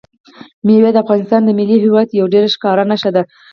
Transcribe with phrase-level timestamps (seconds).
[0.65, 3.23] مېوې د افغانستان د ملي هویت یوه ډېره ښکاره نښه ده.